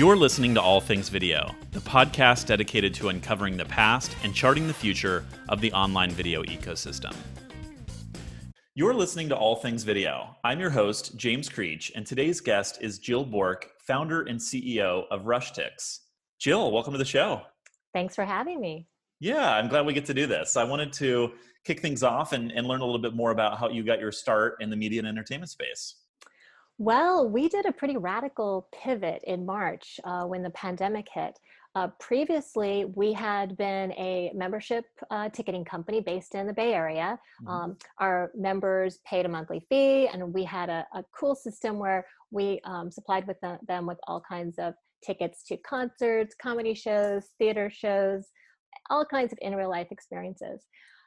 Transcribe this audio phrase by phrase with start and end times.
[0.00, 4.66] You're listening to All Things Video, the podcast dedicated to uncovering the past and charting
[4.66, 7.14] the future of the online video ecosystem.
[8.74, 10.38] You're listening to All Things Video.
[10.42, 15.24] I'm your host, James Creech, and today's guest is Jill Bork, founder and CEO of
[15.24, 15.98] Rushtix.
[16.38, 17.42] Jill, welcome to the show.
[17.92, 18.88] Thanks for having me.
[19.18, 20.56] Yeah, I'm glad we get to do this.
[20.56, 21.32] I wanted to
[21.66, 24.12] kick things off and, and learn a little bit more about how you got your
[24.12, 25.96] start in the media and entertainment space.
[26.80, 31.38] Well, we did a pretty radical pivot in March uh, when the pandemic hit.
[31.74, 37.18] Uh, previously, we had been a membership uh, ticketing company based in the Bay Area.
[37.42, 37.48] Mm-hmm.
[37.48, 42.06] Um, our members paid a monthly fee, and we had a, a cool system where
[42.30, 44.72] we um, supplied with the, them with all kinds of
[45.04, 48.28] tickets to concerts, comedy shows, theater shows,
[48.88, 50.62] all kinds of in real life experiences.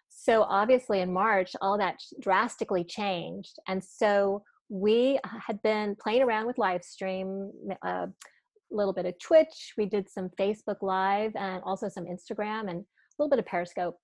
[0.09, 3.55] So, obviously, in March, all that drastically changed.
[3.67, 4.43] And so,
[4.73, 7.51] we had been playing around with live stream,
[7.83, 8.07] a uh,
[8.71, 9.73] little bit of Twitch.
[9.77, 13.95] We did some Facebook Live and also some Instagram and a little bit of Periscope.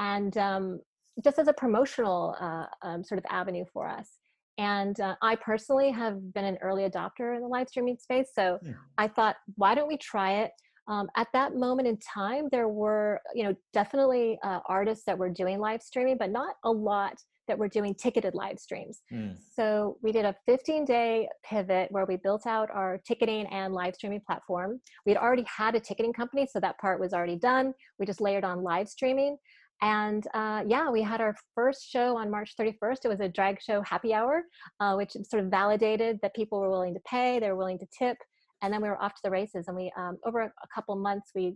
[0.00, 0.80] And um,
[1.22, 4.18] just as a promotional uh, um, sort of avenue for us.
[4.58, 8.30] And uh, I personally have been an early adopter in the live streaming space.
[8.34, 8.72] So yeah.
[8.98, 10.50] I thought, why don't we try it?
[10.88, 15.30] Um, at that moment in time, there were, you know, definitely uh, artists that were
[15.30, 17.14] doing live streaming, but not a lot
[17.48, 19.00] that we're doing ticketed live streams.
[19.12, 19.36] Mm.
[19.54, 23.94] So we did a 15 day pivot where we built out our ticketing and live
[23.94, 24.80] streaming platform.
[25.04, 27.74] We had already had a ticketing company, so that part was already done.
[27.98, 29.36] We just layered on live streaming.
[29.80, 33.04] And uh, yeah, we had our first show on March 31st.
[33.04, 34.42] It was a drag show happy hour,
[34.80, 37.86] uh, which sort of validated that people were willing to pay, they were willing to
[37.96, 38.16] tip.
[38.60, 39.68] And then we were off to the races.
[39.68, 41.54] And we, um, over a couple months, we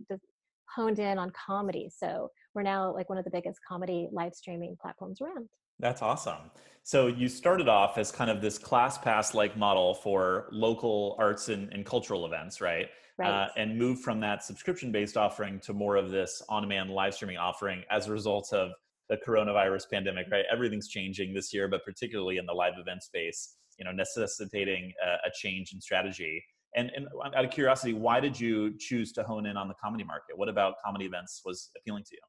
[0.73, 1.89] honed in on comedy.
[1.93, 5.49] So we're now like one of the biggest comedy live streaming platforms around.
[5.79, 6.51] That's awesome.
[6.83, 11.71] So you started off as kind of this ClassPass like model for local arts and,
[11.71, 12.87] and cultural events, right?
[13.17, 13.29] Right.
[13.29, 17.13] Uh, and moved from that subscription based offering to more of this on demand live
[17.13, 18.71] streaming offering as a result of
[19.09, 20.45] the coronavirus pandemic, right?
[20.51, 25.27] Everything's changing this year, but particularly in the live event space, you know, necessitating a,
[25.27, 26.43] a change in strategy.
[26.75, 30.03] And, and out of curiosity, why did you choose to hone in on the comedy
[30.03, 30.35] market?
[30.35, 32.21] What about comedy events was appealing to you?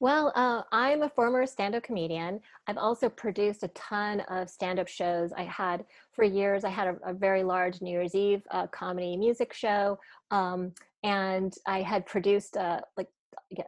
[0.00, 2.40] Well, uh, I'm a former stand up comedian.
[2.68, 5.32] I've also produced a ton of stand up shows.
[5.36, 9.16] I had, for years, I had a, a very large New Year's Eve uh, comedy
[9.16, 9.98] music show.
[10.30, 10.72] Um,
[11.02, 13.08] and I had produced uh, like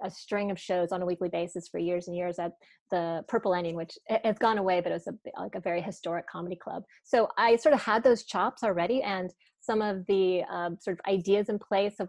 [0.02, 2.52] a string of shows on a weekly basis for years and years at
[2.92, 6.28] the Purple Onion, which it's gone away, but it was a, like a very historic
[6.28, 6.84] comedy club.
[7.02, 11.12] So I sort of had those chops already and some of the um, sort of
[11.12, 12.08] ideas in place of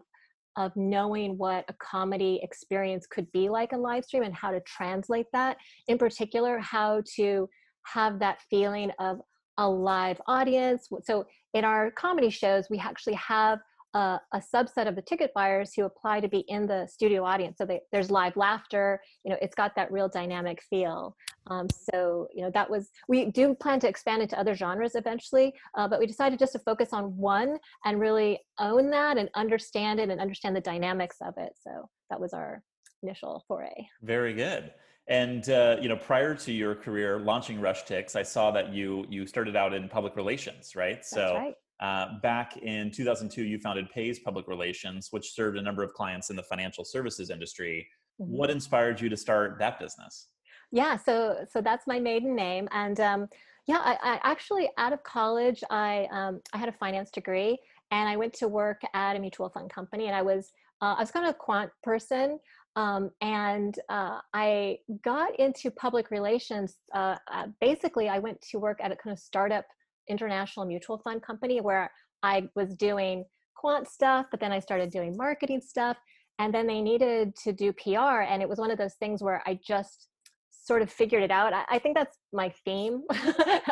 [0.57, 4.59] of knowing what a comedy experience could be like in live stream and how to
[4.62, 5.57] translate that
[5.88, 7.47] in particular how to
[7.84, 9.19] have that feeling of
[9.57, 10.88] a live audience.
[11.03, 13.59] So in our comedy shows we actually have
[13.94, 17.57] a, a, subset of the ticket buyers who apply to be in the studio audience.
[17.57, 19.02] So they, there's live laughter.
[19.24, 21.16] You know, it's got that real dynamic feel.
[21.47, 25.53] Um, so you know, that was we do plan to expand into other genres eventually,
[25.78, 30.00] uh, but we decided just to focus on one and really own that and understand
[30.00, 31.53] it and understand the dynamics of it.
[31.62, 32.62] So that was our
[33.03, 33.88] initial foray.
[34.03, 34.72] Very good.
[35.07, 39.25] And uh, you know, prior to your career launching Rushtix, I saw that you you
[39.25, 41.03] started out in public relations, right?
[41.03, 41.56] So right.
[41.81, 46.30] Uh, back in 2002, you founded Pays Public Relations, which served a number of clients
[46.30, 47.88] in the financial services industry.
[48.22, 48.31] Mm-hmm.
[48.31, 50.28] What inspired you to start that business?
[50.72, 53.28] Yeah, so so that's my maiden name, and um,
[53.68, 57.58] yeah, I, I, actually out of college, I um, I had a finance degree,
[57.90, 61.02] and I went to work at a mutual fund company, and I was uh, I
[61.02, 62.40] was kind of a quant person.
[62.78, 66.78] Um, and uh, I got into public relations.
[66.94, 69.66] Uh, uh basically, I went to work at a kind of startup
[70.09, 71.91] international mutual fund company where
[72.23, 73.25] I was doing
[73.56, 75.97] quant stuff, but then I started doing marketing stuff.
[76.39, 78.22] And then they needed to do PR.
[78.22, 80.07] And it was one of those things where I just
[80.50, 81.53] sort of figured it out.
[81.53, 83.03] I, I think that's my theme.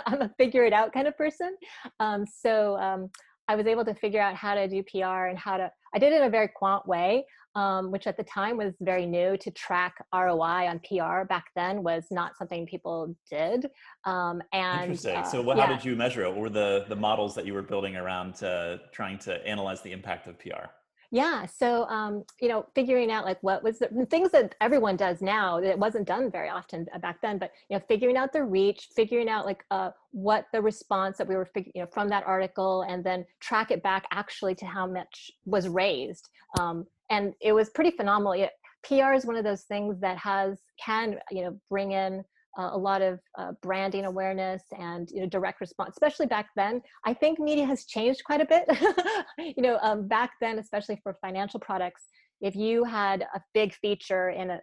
[0.05, 1.55] I'm a figure it out kind of person.
[1.99, 3.09] Um, so um,
[3.47, 6.13] I was able to figure out how to do PR and how to, I did
[6.13, 7.25] it in a very quant way,
[7.55, 11.83] um, which at the time was very new to track ROI on PR back then
[11.83, 13.67] was not something people did.
[14.05, 15.17] Um, and Interesting.
[15.17, 15.65] Uh, so what, yeah.
[15.65, 16.29] how did you measure it?
[16.29, 19.91] What were the, the models that you were building around uh, trying to analyze the
[19.91, 20.67] impact of PR?
[21.11, 25.21] Yeah so um, you know figuring out like what was the things that everyone does
[25.21, 28.89] now that wasn't done very often back then but you know figuring out the reach
[28.95, 32.83] figuring out like uh, what the response that we were you know from that article
[32.87, 36.29] and then track it back actually to how much was raised
[36.59, 38.33] um, and it was pretty phenomenal.
[38.33, 38.51] It,
[38.81, 42.23] pr is one of those things that has can you know bring in
[42.57, 46.81] uh, a lot of uh, branding awareness and you know direct response especially back then.
[47.05, 48.65] I think media has changed quite a bit.
[49.39, 52.07] You know um, back then especially for financial products
[52.41, 54.59] if you had a big feature in a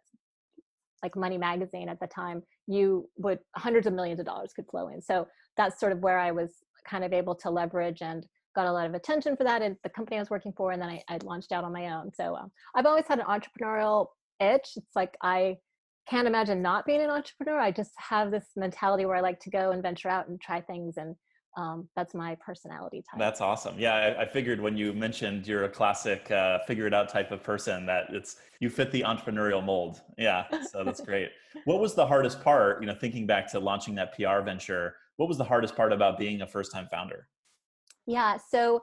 [1.03, 4.89] like money magazine at the time you would hundreds of millions of dollars could flow
[4.89, 5.01] in.
[5.01, 6.57] So that's sort of where i was
[6.89, 9.91] kind of able to leverage and got a lot of attention for that and the
[9.91, 12.13] company i was working for and then i, I launched out on my own.
[12.15, 14.07] So um, i've always had an entrepreneurial
[14.41, 14.69] itch.
[14.77, 15.57] It's like i
[16.09, 17.59] can't imagine not being an entrepreneur.
[17.59, 20.61] I just have this mentality where I like to go and venture out and try
[20.61, 21.17] things and
[21.57, 23.19] um, that's my personality type.
[23.19, 23.79] That's awesome.
[23.79, 27.33] Yeah, I, I, figured when you mentioned you're a classic uh, figure it out type
[27.33, 30.03] of person that it's you fit the entrepreneurial mold.
[30.19, 31.31] Yeah, so that's great.
[31.65, 32.83] what was the hardest part?
[32.83, 36.19] You know, thinking back to launching that PR venture, what was the hardest part about
[36.19, 37.27] being a first time founder?
[38.07, 38.83] Yeah, so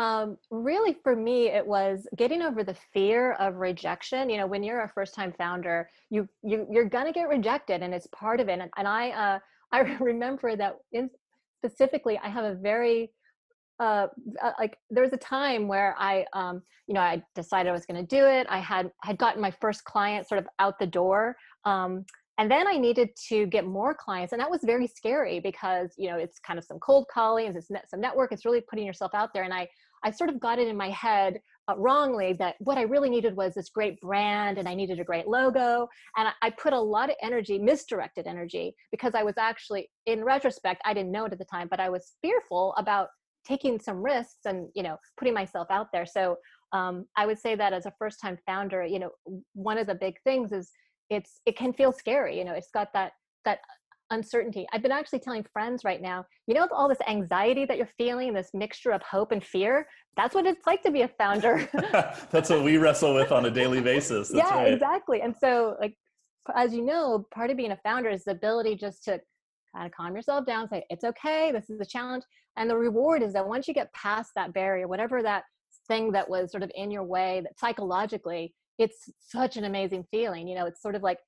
[0.00, 4.28] um, really, for me, it was getting over the fear of rejection.
[4.28, 8.08] You know, when you're a first-time founder, you you you're gonna get rejected, and it's
[8.08, 8.58] part of it.
[8.58, 9.38] And, and I uh,
[9.72, 11.10] I remember that in
[11.64, 13.12] specifically, I have a very
[13.80, 14.08] uh,
[14.42, 17.86] uh like there was a time where I, um, you know, I decided I was
[17.86, 18.46] going to do it.
[18.50, 22.04] I had had gotten my first client sort of out the door, um,
[22.38, 26.10] and then I needed to get more clients, and that was very scary because you
[26.10, 29.32] know it's kind of some cold calling, it's some network, it's really putting yourself out
[29.32, 29.44] there.
[29.44, 29.68] And I
[30.04, 33.36] I sort of got it in my head uh, wrongly that what I really needed
[33.36, 35.88] was this great brand and I needed a great logo.
[36.16, 40.22] And I, I, put a lot of energy, misdirected energy, because I was actually, in
[40.22, 43.08] retrospect, I didn't know it at the time, but I was fearful about
[43.46, 46.06] taking some risks and, you know, putting myself out there.
[46.06, 46.36] So
[46.72, 49.10] um, I would say that as a first time founder, you know,
[49.54, 50.70] one of the big things is
[51.08, 52.36] it's, it can feel scary.
[52.38, 53.12] You know, it's got that,
[53.44, 53.60] that
[54.10, 54.66] uncertainty.
[54.72, 57.88] I've been actually telling friends right now, you know, with all this anxiety that you're
[57.98, 59.86] feeling, this mixture of hope and fear,
[60.16, 61.68] that's what it's like to be a founder.
[62.30, 64.28] that's what we wrestle with on a daily basis.
[64.28, 64.72] That's yeah, right.
[64.72, 65.22] exactly.
[65.22, 65.96] And so, like,
[66.54, 69.20] as you know, part of being a founder is the ability just to
[69.74, 72.24] kind of calm yourself down, say, it's okay, this is a challenge.
[72.56, 75.44] And the reward is that once you get past that barrier, whatever that
[75.88, 80.46] thing that was sort of in your way, that psychologically, it's such an amazing feeling.
[80.46, 81.18] You know, it's sort of like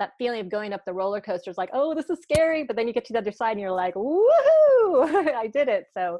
[0.00, 2.64] that feeling of going up the roller coaster is like, oh, this is scary.
[2.64, 4.24] But then you get to the other side and you're like, woohoo,
[5.36, 5.84] I did it.
[5.94, 6.18] So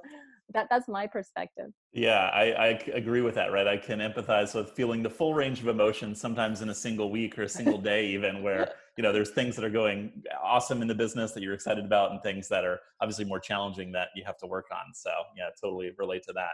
[0.52, 1.70] that, that's my perspective.
[1.92, 3.66] Yeah, I, I agree with that, right?
[3.66, 7.38] I can empathize with feeling the full range of emotions sometimes in a single week
[7.38, 10.88] or a single day, even where, you know, there's things that are going awesome in
[10.88, 14.24] the business that you're excited about and things that are obviously more challenging that you
[14.24, 14.92] have to work on.
[14.94, 16.50] So, yeah, totally relate to that.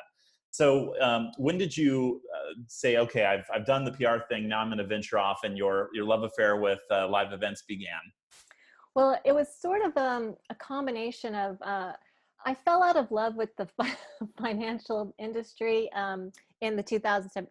[0.57, 4.61] So um, when did you uh, say, okay, I've, I've done the PR thing, now
[4.61, 8.01] I'm going to venture off and your, your love affair with uh, live events began?
[8.95, 11.93] Well, it was sort of um, a combination of, uh,
[12.47, 13.69] I fell out of love with the
[14.41, 16.33] financial industry um,
[16.63, 17.51] in the 2007,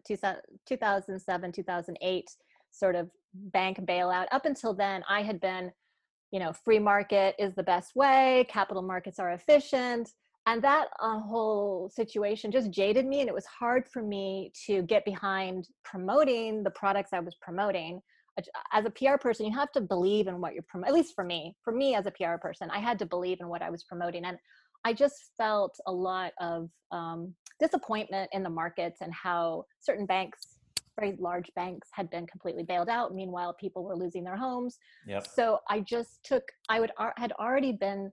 [0.68, 2.32] 2007, 2008
[2.72, 4.26] sort of bank bailout.
[4.32, 5.72] Up until then, I had been,
[6.32, 10.10] you know, free market is the best way, capital markets are efficient
[10.46, 14.84] and that uh, whole situation just jaded me and it was hard for me to
[14.84, 18.02] get behind promoting the products i was promoting.
[18.74, 21.24] As a pr person you have to believe in what you're promoting at least for
[21.24, 23.84] me for me as a pr person i had to believe in what i was
[23.84, 24.38] promoting and
[24.84, 30.56] i just felt a lot of um, disappointment in the markets and how certain banks
[31.00, 33.14] very large banks had been completely bailed out.
[33.14, 34.78] Meanwhile people were losing their homes.
[35.08, 35.28] Yep.
[35.28, 38.12] so i just took i would had already been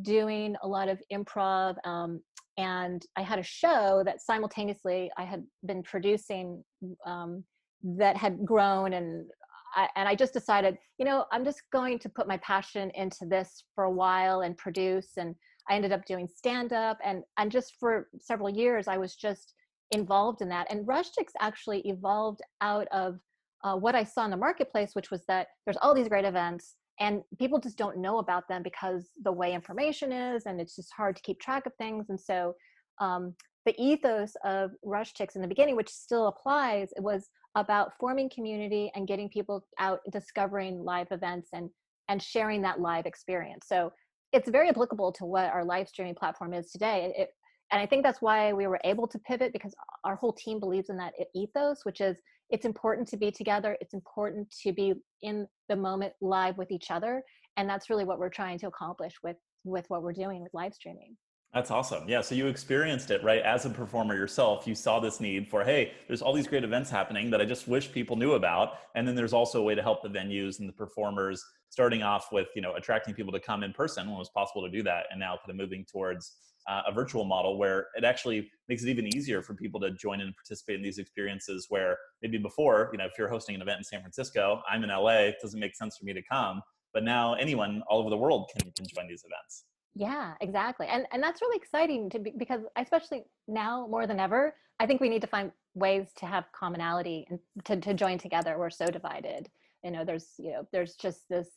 [0.00, 2.20] doing a lot of improv um,
[2.56, 6.64] and i had a show that simultaneously i had been producing
[7.06, 7.44] um,
[7.82, 9.26] that had grown and
[9.74, 13.24] I, and I just decided, you know, I'm just going to put my passion into
[13.24, 15.12] this for a while and produce.
[15.16, 15.34] And
[15.68, 19.54] I ended up doing stand up, and and just for several years, I was just
[19.92, 20.66] involved in that.
[20.70, 23.20] And RushTix actually evolved out of
[23.62, 26.74] uh, what I saw in the marketplace, which was that there's all these great events,
[27.00, 30.92] and people just don't know about them because the way information is and it's just
[30.96, 32.54] hard to keep track of things and so
[33.00, 33.34] um,
[33.64, 38.90] the ethos of RushTix in the beginning which still applies it was about forming community
[38.94, 41.68] and getting people out discovering live events and
[42.08, 43.66] and sharing that live experience.
[43.68, 43.92] So
[44.32, 47.12] it's very applicable to what our live streaming platform is today.
[47.16, 47.30] It,
[47.72, 49.74] and i think that's why we were able to pivot because
[50.04, 52.16] our whole team believes in that ethos which is
[52.50, 56.90] it's important to be together it's important to be in the moment live with each
[56.90, 57.22] other
[57.56, 60.74] and that's really what we're trying to accomplish with with what we're doing with live
[60.74, 61.16] streaming
[61.52, 62.08] that's awesome.
[62.08, 62.22] Yeah.
[62.22, 63.42] So you experienced it, right?
[63.42, 66.88] As a performer yourself, you saw this need for, hey, there's all these great events
[66.88, 68.78] happening that I just wish people knew about.
[68.94, 72.32] And then there's also a way to help the venues and the performers starting off
[72.32, 74.82] with, you know, attracting people to come in person when it was possible to do
[74.84, 75.04] that.
[75.10, 76.36] And now kind of moving towards
[76.68, 80.20] uh, a virtual model where it actually makes it even easier for people to join
[80.20, 83.62] in and participate in these experiences where maybe before, you know, if you're hosting an
[83.62, 86.62] event in San Francisco, I'm in LA, it doesn't make sense for me to come.
[86.94, 89.64] but now anyone all over the world can, can join these events.
[89.94, 90.86] Yeah, exactly.
[90.86, 95.00] And and that's really exciting to be because especially now more than ever, I think
[95.00, 98.56] we need to find ways to have commonality and to, to join together.
[98.58, 99.50] We're so divided.
[99.84, 101.48] You know, there's you know, there's just this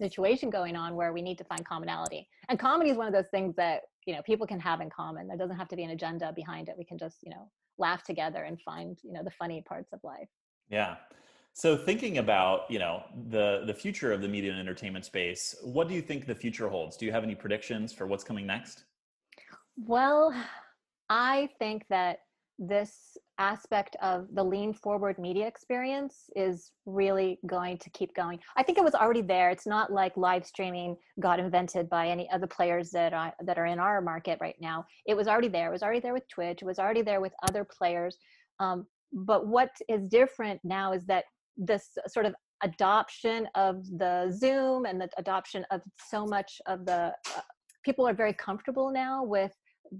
[0.00, 2.28] situation going on where we need to find commonality.
[2.48, 5.26] And comedy is one of those things that, you know, people can have in common.
[5.26, 6.74] There doesn't have to be an agenda behind it.
[6.76, 10.00] We can just, you know, laugh together and find, you know, the funny parts of
[10.02, 10.28] life.
[10.68, 10.96] Yeah.
[11.52, 15.88] So thinking about, you know, the the future of the media and entertainment space, what
[15.88, 16.96] do you think the future holds?
[16.98, 18.84] Do you have any predictions for what's coming next?
[19.78, 20.34] Well,
[21.08, 22.20] I think that
[22.58, 28.38] this aspect of the lean forward media experience is really going to keep going.
[28.56, 29.50] I think it was already there.
[29.50, 33.66] It's not like live streaming got invented by any other players that are that are
[33.66, 34.86] in our market right now.
[35.06, 35.68] It was already there.
[35.68, 36.62] It was already there with Twitch.
[36.62, 38.16] It was already there with other players.
[38.58, 41.24] Um, but what is different now is that
[41.56, 47.12] this sort of adoption of the Zoom and the adoption of so much of the
[47.36, 47.40] uh,
[47.84, 49.52] people are very comfortable now with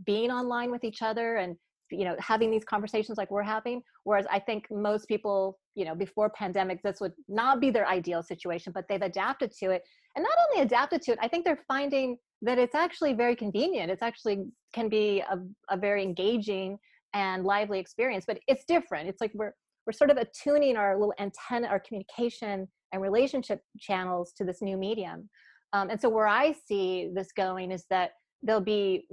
[0.04, 1.56] being online with each other and
[1.90, 5.94] you know having these conversations like we're having whereas i think most people you know
[5.94, 9.82] before pandemic this would not be their ideal situation but they've adapted to it.
[10.16, 13.90] And not only adapted to it i think they're finding that it's actually very convenient.
[13.90, 15.38] It's actually can be a,
[15.70, 16.78] a very engaging
[17.14, 19.08] and lively experience but it's different.
[19.08, 19.54] It's like we're
[19.86, 24.76] we're sort of attuning our little antenna our communication and relationship channels to this new
[24.76, 25.28] medium.
[25.72, 28.10] Um, and so where i see this going is that
[28.42, 29.06] there'll be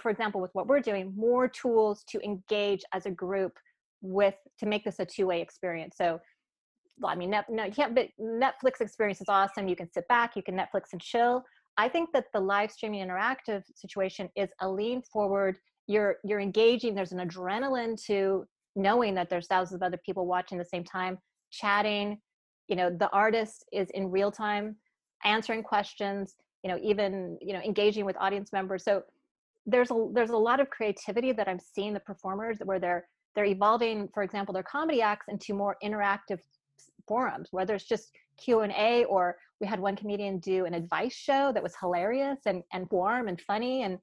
[0.00, 3.58] for example, with what we're doing, more tools to engage as a group
[4.02, 5.96] with to make this a two-way experience.
[5.96, 6.20] So,
[7.04, 7.94] I mean, no, you can't.
[7.94, 9.66] But Netflix experience is awesome.
[9.66, 11.42] You can sit back, you can Netflix and chill.
[11.76, 15.58] I think that the live streaming interactive situation is a lean forward.
[15.86, 16.94] You're you're engaging.
[16.94, 21.18] There's an adrenaline to knowing that there's thousands of other people watching the same time,
[21.50, 22.18] chatting.
[22.68, 24.76] You know, the artist is in real time
[25.24, 26.36] answering questions.
[26.62, 28.84] You know, even you know engaging with audience members.
[28.84, 29.02] So
[29.66, 33.44] there's a there's a lot of creativity that i'm seeing the performers where they're they're
[33.44, 36.38] evolving for example their comedy acts into more interactive
[37.08, 41.62] forums whether it's just q&a or we had one comedian do an advice show that
[41.62, 43.98] was hilarious and, and warm and funny and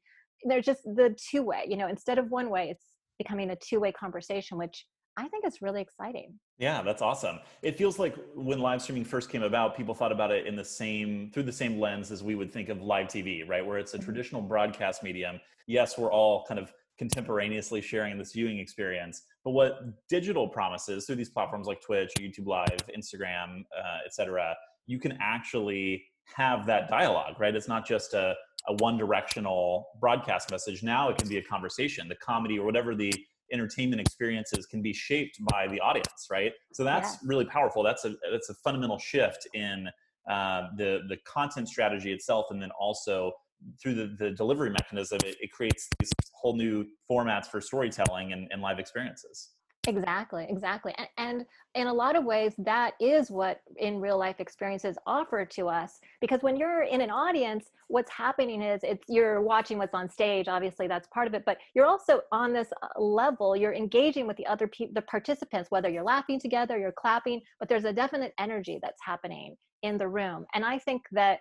[0.46, 2.86] they're just the two way you know instead of one way it's
[3.18, 4.86] becoming a two way conversation which
[5.18, 6.40] I think it's really exciting.
[6.58, 7.40] Yeah, that's awesome.
[7.62, 10.64] It feels like when live streaming first came about, people thought about it in the
[10.64, 13.66] same through the same lens as we would think of live TV, right?
[13.66, 14.06] Where it's a mm-hmm.
[14.06, 15.40] traditional broadcast medium.
[15.68, 19.24] Yes, we're all kind of contemporaneously sharing this viewing experience.
[19.44, 25.00] But what digital promises through these platforms like Twitch, YouTube Live, Instagram, uh, etc., you
[25.00, 27.56] can actually have that dialogue, right?
[27.56, 28.36] It's not just a,
[28.68, 30.84] a one directional broadcast message.
[30.84, 33.14] Now it can be a conversation, the comedy or whatever the
[33.52, 36.54] entertainment experiences can be shaped by the audience, right?
[36.74, 37.20] So that's yeah.
[37.24, 37.84] really powerful.
[37.84, 39.90] That's a that's a fundamental shift in
[40.30, 43.34] uh, the the content strategy itself, and then also
[43.82, 48.48] through the, the delivery mechanism, it, it creates these whole new formats for storytelling and,
[48.52, 49.50] and live experiences.
[49.88, 50.94] Exactly, exactly.
[50.98, 55.46] And, and, in a lot of ways, that is what in real life experiences offer
[55.46, 56.02] to us.
[56.20, 60.50] Because when you're in an audience, what's happening is it's you're watching what's on stage.
[60.50, 61.44] Obviously, that's part of it.
[61.46, 63.56] But you're also on this uh, level.
[63.56, 67.40] You're engaging with the other people, the participants, whether you're laughing together, you're clapping.
[67.58, 70.46] But there's a definite energy that's happening in the room.
[70.54, 71.40] And I think that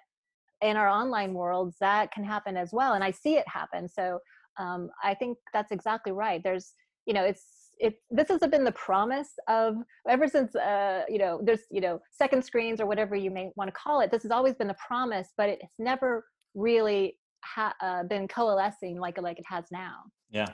[0.62, 2.92] in our online worlds, that can happen as well.
[2.92, 3.88] And I see it happen.
[3.88, 4.20] So
[4.61, 6.40] um, I think that's exactly right.
[6.42, 6.73] There's
[7.06, 9.77] you know it's it this has been the promise of
[10.09, 13.69] ever since uh, you know there's you know second screens or whatever you may want
[13.69, 18.03] to call it this has always been the promise but it's never really ha- uh,
[18.05, 19.97] been coalescing like like it has now
[20.31, 20.47] yeah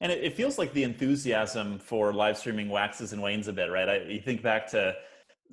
[0.00, 3.70] and it, it, feels like the enthusiasm for live streaming waxes and wanes a bit
[3.70, 4.94] right I, you think back to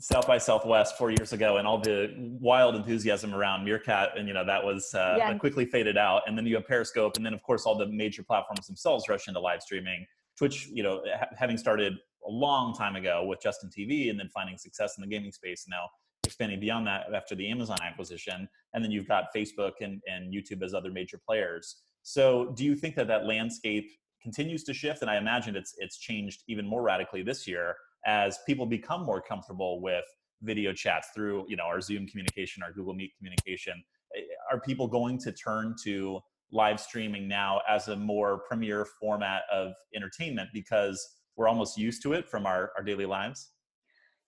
[0.01, 4.33] South by Southwest four years ago, and all the wild enthusiasm around Meerkat, and you
[4.33, 5.33] know that was uh, yeah.
[5.37, 6.21] quickly faded out.
[6.25, 9.27] And then you have Periscope, and then of course all the major platforms themselves rush
[9.27, 10.05] into live streaming.
[10.39, 11.93] Twitch, you know, ha- having started
[12.25, 15.65] a long time ago with Justin TV and then finding success in the gaming space,
[15.69, 15.83] now
[16.23, 18.47] expanding beyond that after the Amazon acquisition.
[18.73, 21.81] And then you've got Facebook and, and YouTube as other major players.
[22.03, 23.91] So, do you think that that landscape
[24.23, 25.01] continues to shift?
[25.01, 29.21] And I imagine it's it's changed even more radically this year as people become more
[29.21, 30.05] comfortable with
[30.41, 33.83] video chats through you know our Zoom communication, our Google Meet communication.
[34.15, 39.43] Eh, are people going to turn to live streaming now as a more premier format
[39.51, 43.51] of entertainment because we're almost used to it from our, our daily lives?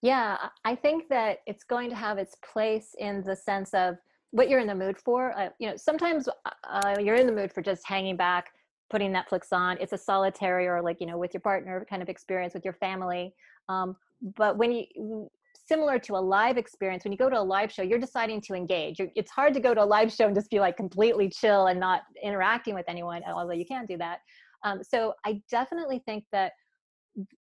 [0.02, 3.98] Yeah, I think that it's going to have its place in the sense of
[4.32, 5.38] what you're in the mood for.
[5.38, 6.28] Uh, you know, sometimes
[6.70, 8.52] uh, you're in the mood for just hanging back,
[8.90, 9.78] putting Netflix on.
[9.80, 12.74] It's a solitary or like, you know, with your partner kind of experience with your
[12.74, 13.34] family.
[13.70, 13.96] Um,
[14.38, 15.30] but when you
[15.72, 18.54] similar to a live experience when you go to a live show you're deciding to
[18.54, 19.00] engage.
[19.00, 21.68] You're, it's hard to go to a live show and just be like completely chill
[21.68, 24.20] and not interacting with anyone although you can do that.
[24.66, 26.52] Um, so i definitely think that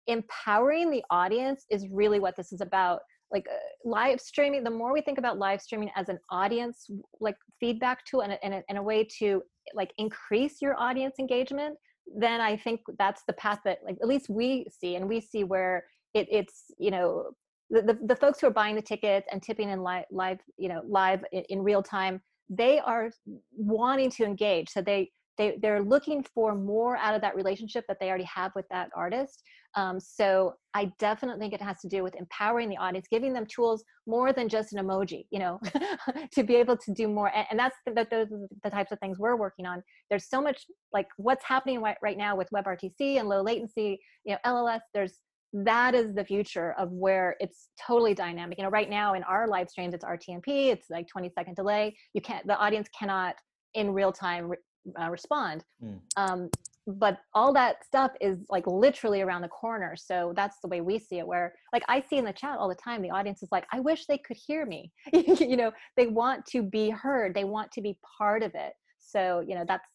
[0.06, 3.00] empowering the audience is really what this is about.
[3.32, 6.86] Like uh, live streaming the more we think about live streaming as an audience
[7.20, 9.42] like feedback tool and a, and, a, and a way to
[9.74, 11.76] like increase your audience engagement
[12.16, 15.42] then i think that's the path that like at least we see and we see
[15.42, 15.82] where
[16.14, 17.32] it, it's you know
[17.70, 20.82] the, the, folks who are buying the tickets and tipping in live, live you know
[20.86, 23.10] live in, in real time they are
[23.56, 24.70] wanting to engage.
[24.70, 28.52] So they they they're looking for more out of that relationship that they already have
[28.54, 29.42] with that artist.
[29.74, 33.44] Um, so i definitely think it has to do with empowering the audience giving them
[33.44, 35.60] tools more than just an emoji you know
[36.32, 37.30] to be able to do more.
[37.34, 39.82] And, and that's the, those are the types of things we're working on.
[40.08, 44.34] There's so much like what's happening right, right now with webrtc and low latency you
[44.34, 45.18] know lls there's
[45.52, 48.58] that is the future of where it's totally dynamic.
[48.58, 51.96] You know right now in our live streams it's rtmp it's like 20 second delay.
[52.14, 53.36] You can't the audience cannot
[53.74, 54.52] in real time
[55.00, 55.64] uh, respond.
[55.82, 56.00] Mm.
[56.16, 56.50] um,
[56.86, 59.96] but all that stuff is like literally around the corner.
[59.96, 62.68] So that's the way we see it where like i see in the chat all
[62.68, 64.92] the time the audience is like i wish they could hear me.
[65.12, 67.34] You know they want to be heard.
[67.34, 68.72] They want to be part of it.
[68.98, 69.86] So you know that's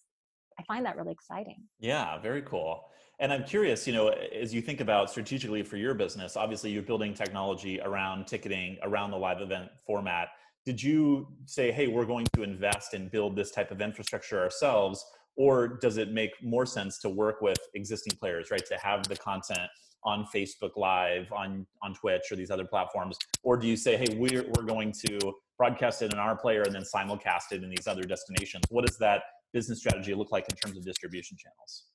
[0.60, 1.62] i find that really exciting.
[1.79, 2.90] Yeah very cool
[3.21, 6.83] and i'm curious you know as you think about strategically for your business obviously you're
[6.83, 10.27] building technology around ticketing around the live event format
[10.65, 15.03] did you say, hey, we're going to invest and build this type of infrastructure ourselves?
[15.35, 18.63] Or does it make more sense to work with existing players, right?
[18.67, 19.69] To have the content
[20.03, 23.17] on Facebook Live, on, on Twitch, or these other platforms?
[23.43, 26.75] Or do you say, hey, we're, we're going to broadcast it in our player and
[26.75, 28.63] then simulcast it in these other destinations?
[28.69, 29.23] What does that
[29.53, 31.85] business strategy look like in terms of distribution channels?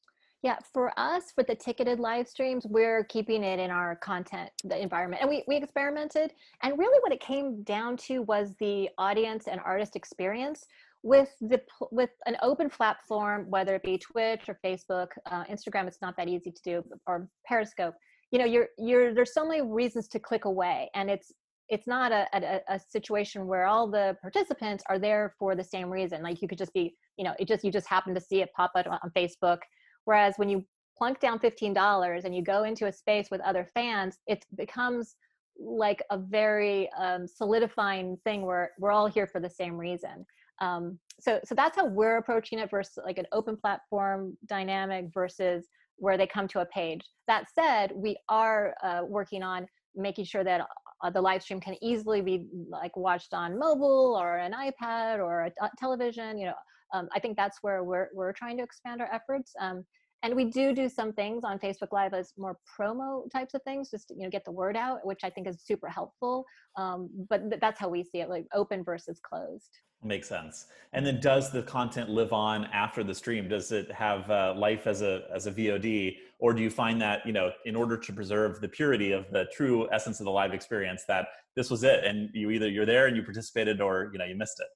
[0.43, 4.81] Yeah, for us, with the ticketed live streams, we're keeping it in our content the
[4.81, 5.23] environment.
[5.23, 6.33] And we, we experimented.
[6.63, 10.67] And really what it came down to was the audience and artist experience
[11.03, 16.03] with the with an open platform, whether it be Twitch or Facebook, uh, Instagram, it's
[16.03, 17.95] not that easy to do, or Periscope.
[18.31, 21.33] You know, you're you're there's so many reasons to click away, and it's
[21.69, 25.91] it's not a, a, a situation where all the participants are there for the same
[25.91, 26.23] reason.
[26.23, 28.51] Like you could just be, you know, it just you just happen to see it
[28.57, 29.59] pop up on Facebook
[30.07, 30.65] Whereas when you
[30.97, 35.17] plunk down $15 and you go into a space with other fans, it becomes
[35.59, 40.25] like a very um, solidifying thing where we're all here for the same reason.
[40.61, 45.67] Um, so, so that's how we're approaching it versus like an open platform dynamic versus
[45.97, 47.03] where they come to a page.
[47.27, 50.67] That said, we are uh, working on making sure that
[51.03, 55.45] uh, the live stream can easily be like watched on mobile or an iPad or
[55.45, 56.39] a t- television.
[56.39, 56.55] You know,
[56.93, 59.53] um, I think that's where we're we're trying to expand our efforts.
[59.61, 59.85] Um,
[60.23, 63.91] and we do do some things on Facebook Live as more promo types of things,
[63.91, 66.45] just to, you know get the word out, which I think is super helpful.
[66.77, 69.79] Um, but th- that's how we see it, like open versus closed.
[70.03, 70.67] Makes sense.
[70.93, 73.49] And then, does the content live on after the stream?
[73.49, 77.25] Does it have uh, life as a as a VOD, or do you find that
[77.27, 80.53] you know, in order to preserve the purity of the true essence of the live
[80.53, 84.19] experience, that this was it, and you either you're there and you participated, or you
[84.19, 84.69] know, you missed it?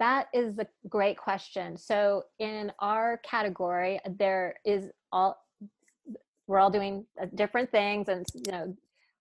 [0.00, 1.76] That is a great question.
[1.76, 5.36] So in our category, there is all
[6.48, 8.74] we're all doing uh, different things, and you know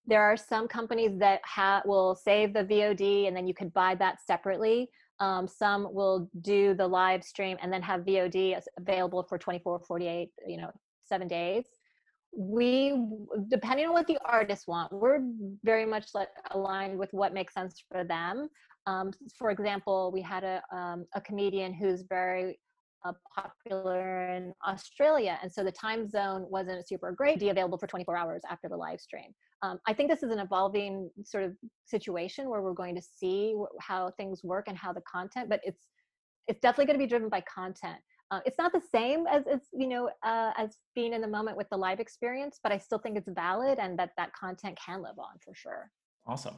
[0.09, 3.93] there are some companies that ha- will save the VOD and then you could buy
[3.95, 4.89] that separately.
[5.19, 10.29] Um, some will do the live stream and then have VOD available for 24, 48,
[10.47, 10.71] you know,
[11.05, 11.65] seven days.
[12.35, 12.95] We,
[13.49, 15.19] depending on what the artists want, we're
[15.63, 18.49] very much like aligned with what makes sense for them.
[18.87, 22.59] Um, for example, we had a, um, a comedian who's very
[23.05, 27.39] uh, popular in Australia, and so the time zone wasn't super great.
[27.39, 29.33] Be available for 24 hours after the live stream.
[29.61, 33.55] Um, I think this is an evolving sort of situation where we're going to see
[33.79, 35.87] how things work and how the content, but it's
[36.47, 37.97] it's definitely going to be driven by content.
[38.31, 41.57] Uh, it's not the same as, as you know uh, as being in the moment
[41.57, 45.01] with the live experience, but I still think it's valid and that that content can
[45.01, 45.89] live on for sure.
[46.27, 46.55] Awesome.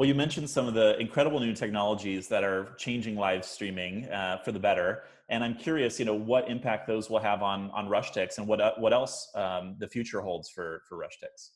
[0.00, 4.38] Well, you mentioned some of the incredible new technologies that are changing live streaming uh,
[4.38, 7.86] for the better, and I'm curious, you know, what impact those will have on on
[7.86, 11.50] Rushtix and what uh, what else um, the future holds for for Rushtix.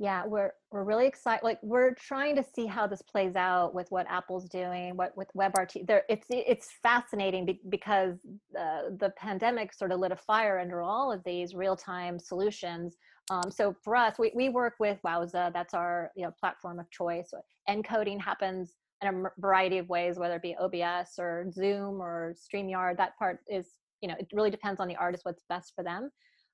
[0.00, 1.44] Yeah, we're we're really excited.
[1.44, 5.28] Like we're trying to see how this plays out with what Apple's doing, what with
[5.36, 5.86] WebRTC.
[5.86, 8.16] There, it's it's fascinating be, because
[8.58, 12.96] uh, the pandemic sort of lit a fire under all of these real time solutions
[13.30, 15.52] um, so for us, we, we work with Wowza.
[15.52, 17.32] That's our you know platform of choice.
[17.68, 22.96] Encoding happens in a variety of ways, whether it be OBS or Zoom or StreamYard.
[22.96, 23.68] That part is
[24.02, 26.10] you know it really depends on the artist what's best for them.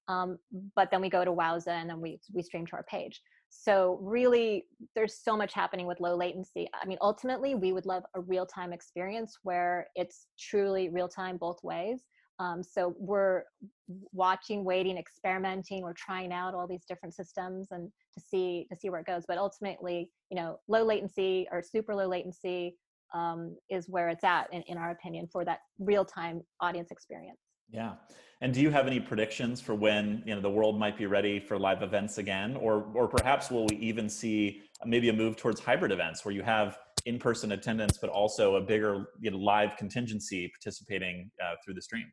[0.09, 0.39] Um,
[0.77, 3.21] but then we go to Wowza and then we we stream to our page.
[3.49, 8.03] so really there's so much happening with low latency i mean ultimately we would love
[8.15, 12.01] a real-time experience where it's truly real-time both ways
[12.38, 13.44] um, so we're
[14.12, 18.90] watching waiting experimenting we're trying out all these different systems and to see to see
[18.90, 22.77] where it goes but ultimately you know low latency or super low latency
[23.14, 27.38] um, is where it's at in, in our opinion for that real-time audience experience.
[27.70, 27.94] Yeah.
[28.40, 31.40] And do you have any predictions for when you know the world might be ready
[31.40, 35.59] for live events again, or or perhaps will we even see maybe a move towards
[35.61, 40.51] hybrid events where you have in-person attendance but also a bigger you know, live contingency
[40.61, 42.05] participating uh, through the stream?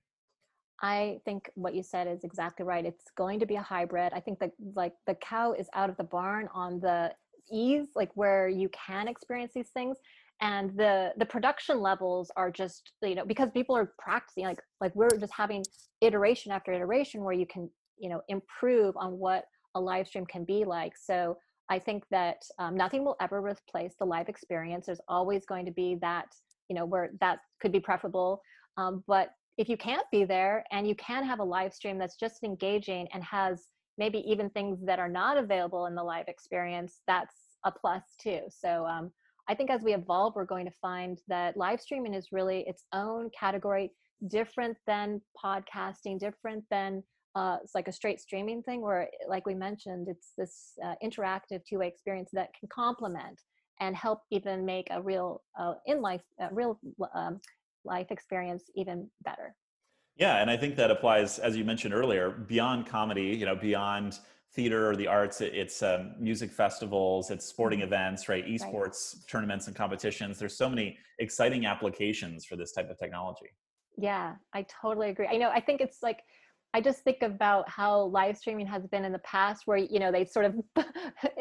[0.82, 2.86] I think what you said is exactly right.
[2.86, 4.12] It's going to be a hybrid.
[4.14, 7.12] I think that like the cow is out of the barn on the
[7.52, 9.98] ease, like where you can experience these things
[10.42, 14.94] and the the production levels are just you know because people are practicing like like
[14.96, 15.64] we're just having
[16.02, 20.44] iteration after iteration where you can you know improve on what a live stream can
[20.44, 21.38] be like so
[21.70, 25.72] i think that um, nothing will ever replace the live experience there's always going to
[25.72, 26.28] be that
[26.70, 28.42] you know where that could be preferable
[28.78, 32.16] um, but if you can't be there and you can have a live stream that's
[32.16, 37.02] just engaging and has maybe even things that are not available in the live experience
[37.08, 37.36] that's
[37.66, 38.42] a plus too.
[38.50, 39.12] So um,
[39.48, 42.86] I think as we evolve, we're going to find that live streaming is really its
[42.94, 43.92] own category,
[44.28, 47.04] different than podcasting, different than
[47.36, 51.62] uh, it's like a straight streaming thing where, like we mentioned, it's this uh, interactive
[51.68, 53.42] two-way experience that can complement
[53.80, 56.80] and help even make a real uh, in life, real
[57.16, 57.40] um,
[57.86, 59.56] life experience even better.
[60.16, 63.36] Yeah, and I think that applies, as you mentioned earlier, beyond comedy.
[63.36, 64.20] You know, beyond
[64.54, 67.88] theater or the arts it's um, music festivals it's sporting mm-hmm.
[67.88, 69.24] events right esports right.
[69.28, 73.48] tournaments and competitions there's so many exciting applications for this type of technology
[73.98, 76.20] yeah i totally agree i know i think it's like
[76.76, 80.12] i just think about how live streaming has been in the past where you know
[80.12, 80.56] they sort of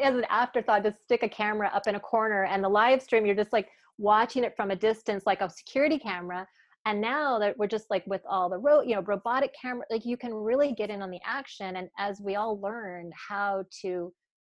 [0.01, 3.27] as an afterthought just stick a camera up in a corner and the live stream
[3.27, 6.47] you're just like watching it from a distance like a security camera
[6.85, 10.05] and now that we're just like with all the ro- you know robotic camera like
[10.05, 14.11] you can really get in on the action and as we all learn how to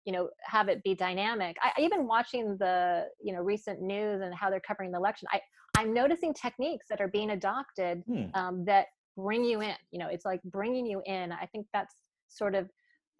[0.05, 4.33] you know have it be dynamic I, even watching the you know recent news and
[4.33, 5.39] how they're covering the election i
[5.77, 8.25] i'm noticing techniques that are being adopted hmm.
[8.33, 11.95] um, that bring you in you know it's like bringing you in i think that's
[12.29, 12.69] sort of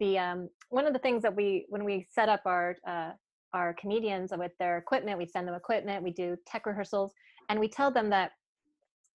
[0.00, 3.10] the um, one of the things that we when we set up our uh,
[3.54, 7.12] our comedians with their equipment we send them equipment we do tech rehearsals
[7.48, 8.32] and we tell them that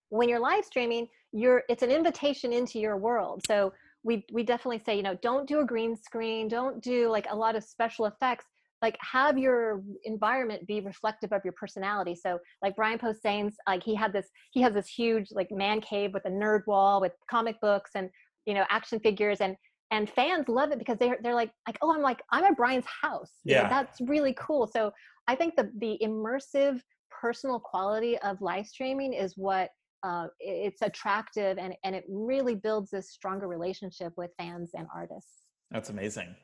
[0.10, 3.42] when you're live streaming you're it's an invitation into your world.
[3.48, 7.26] So we we definitely say you know don't do a green screen don't do like
[7.30, 8.46] a lot of special effects
[8.82, 12.16] like have your environment be reflective of your personality.
[12.16, 16.14] So like brian posehn's like he had this he has this huge like man cave
[16.14, 18.10] with a nerd wall with comic books and
[18.46, 19.56] you know action figures and
[19.94, 22.86] and fans love it because they're they're like like oh i'm like i'm at brian's
[23.02, 24.92] house yeah that's really cool so
[25.28, 29.70] i think the the immersive personal quality of live streaming is what
[30.04, 35.44] uh, it's attractive and, and it really builds this stronger relationship with fans and artists.
[35.72, 36.36] That's amazing.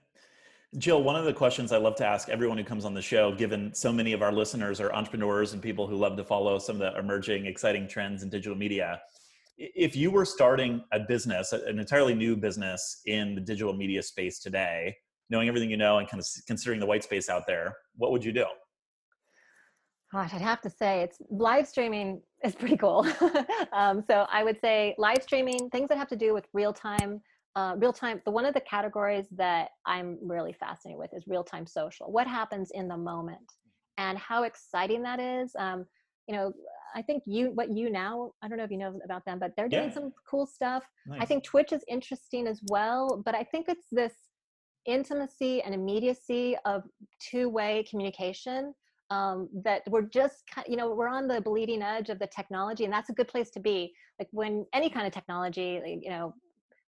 [0.77, 3.33] Jill, one of the questions I love to ask everyone who comes on the show,
[3.33, 6.79] given so many of our listeners are entrepreneurs and people who love to follow some
[6.79, 9.01] of the emerging, exciting trends in digital media.
[9.61, 14.39] If you were starting a business, an entirely new business in the digital media space
[14.39, 14.95] today,
[15.29, 18.23] knowing everything you know and kind of considering the white space out there, what would
[18.23, 18.45] you do?
[20.13, 23.05] Gosh, I'd have to say it's live streaming is pretty cool.
[23.73, 27.21] um, so I would say live streaming, things that have to do with real time,
[27.57, 28.21] uh, real time.
[28.23, 32.11] The one of the categories that I'm really fascinated with is real time social.
[32.11, 33.53] What happens in the moment,
[33.97, 35.51] and how exciting that is.
[35.59, 35.85] Um,
[36.27, 36.53] you know,
[36.95, 39.51] I think you what you now I don't know if you know about them, but
[39.55, 39.93] they're doing yeah.
[39.93, 40.83] some cool stuff.
[41.07, 41.21] Nice.
[41.21, 44.13] I think Twitch is interesting as well, but I think it's this
[44.85, 46.83] intimacy and immediacy of
[47.19, 48.73] two way communication
[49.11, 52.93] um, that we're just you know we're on the bleeding edge of the technology and
[52.93, 56.33] that's a good place to be like when any kind of technology you know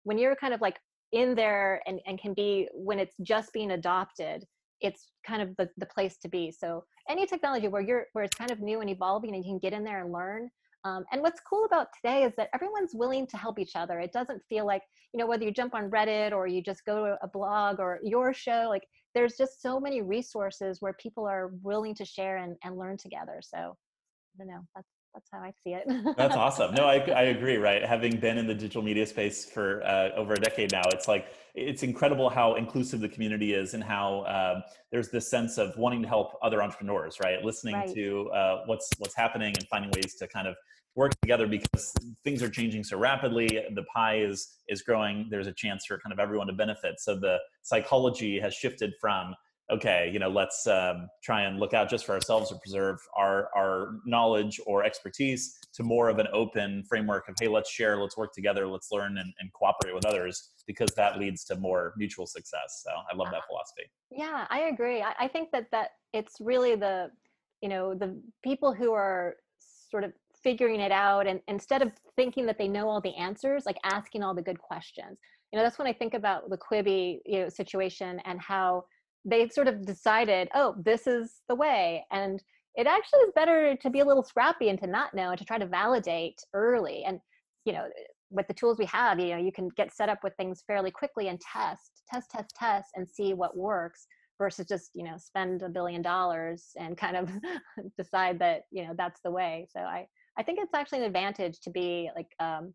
[0.04, 0.78] when you're kind of like
[1.12, 4.44] in there and, and can be when it's just being adopted
[4.80, 8.36] it's kind of the, the place to be so any technology where you're where it's
[8.36, 10.50] kind of new and evolving and you can get in there and learn
[10.84, 14.12] um, and what's cool about today is that everyone's willing to help each other it
[14.12, 17.18] doesn't feel like you know whether you jump on reddit or you just go to
[17.22, 21.94] a blog or your show like there's just so many resources where people are willing
[21.96, 23.40] to share and, and learn together.
[23.42, 26.16] So I don't know, that's that's how I see it.
[26.16, 26.74] that's awesome.
[26.74, 27.56] No, I, I agree.
[27.56, 31.08] Right, having been in the digital media space for uh, over a decade now, it's
[31.08, 35.76] like it's incredible how inclusive the community is, and how um, there's this sense of
[35.76, 37.18] wanting to help other entrepreneurs.
[37.22, 37.94] Right, listening right.
[37.94, 40.56] to uh, what's what's happening and finding ways to kind of
[40.96, 41.94] work together because
[42.24, 46.12] things are changing so rapidly the pie is is growing there's a chance for kind
[46.12, 49.32] of everyone to benefit so the psychology has shifted from
[49.70, 53.48] okay, you know, let's um, try and look out just for ourselves or preserve our
[53.56, 58.16] our knowledge or expertise to more of an open framework of hey, let's share, let's
[58.16, 62.26] work together, let's learn and, and cooperate with others because that leads to more mutual
[62.26, 62.82] success.
[62.84, 63.90] So I love that philosophy.
[64.10, 65.02] Yeah, I agree.
[65.02, 67.10] I, I think that that it's really the
[67.60, 69.36] you know the people who are
[69.90, 73.66] sort of figuring it out and instead of thinking that they know all the answers
[73.66, 75.18] like asking all the good questions
[75.52, 78.82] you know that's when i think about the quibi you know situation and how
[79.24, 82.42] they sort of decided oh this is the way and
[82.76, 85.44] it actually is better to be a little scrappy and to not know and to
[85.44, 87.20] try to validate early and
[87.64, 87.86] you know
[88.30, 90.90] with the tools we have you know you can get set up with things fairly
[90.90, 94.06] quickly and test test test test and see what works
[94.40, 97.30] versus just you know spend a billion dollars and kind of
[97.98, 99.68] decide that you know that's the way.
[99.70, 100.06] So i
[100.38, 102.74] i think it's actually an advantage to be like um,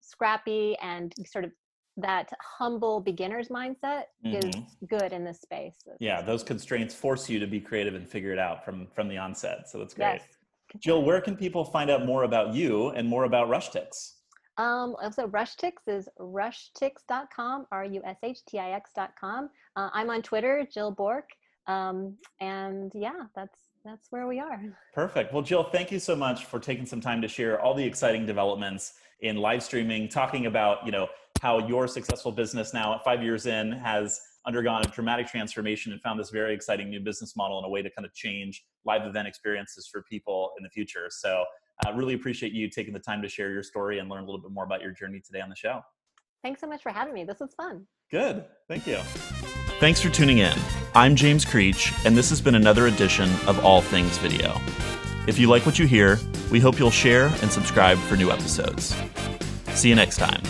[0.00, 1.50] scrappy and sort of
[1.96, 4.48] that humble beginner's mindset mm-hmm.
[4.48, 4.54] is
[4.88, 8.38] good in this space yeah those constraints force you to be creative and figure it
[8.38, 10.22] out from from the onset so that's great yes.
[10.80, 14.14] jill where can people find out more about you and more about RushTix
[14.56, 19.50] um, so RushTix is rushtix.com, R-U-S-H-T-I-X.com.
[19.74, 21.28] Uh, I'm on Twitter, Jill Bork.
[21.66, 24.60] Um, and yeah, that's that's where we are.
[24.94, 25.32] Perfect.
[25.32, 28.24] Well, Jill, thank you so much for taking some time to share all the exciting
[28.24, 31.08] developments in live streaming, talking about, you know,
[31.40, 36.00] how your successful business now at five years in has undergone a dramatic transformation and
[36.02, 39.02] found this very exciting new business model and a way to kind of change live
[39.02, 41.06] event experiences for people in the future.
[41.10, 41.44] So
[41.84, 44.26] I uh, really appreciate you taking the time to share your story and learn a
[44.26, 45.80] little bit more about your journey today on the show.
[46.42, 47.24] Thanks so much for having me.
[47.24, 47.86] This was fun.
[48.10, 48.44] Good.
[48.68, 48.96] Thank you.
[49.80, 50.56] Thanks for tuning in.
[50.94, 54.54] I'm James Creech, and this has been another edition of All Things Video.
[55.26, 56.18] If you like what you hear,
[56.50, 58.94] we hope you'll share and subscribe for new episodes.
[59.70, 60.42] See you next time.